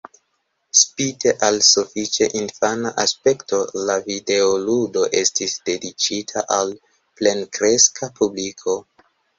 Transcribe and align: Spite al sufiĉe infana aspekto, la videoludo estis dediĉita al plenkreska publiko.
Spite 0.77 1.33
al 1.47 1.59
sufiĉe 1.67 2.29
infana 2.39 2.93
aspekto, 3.05 3.61
la 3.91 3.99
videoludo 4.09 5.07
estis 5.23 5.57
dediĉita 5.71 6.49
al 6.61 6.77
plenkreska 7.21 8.15
publiko. 8.23 8.83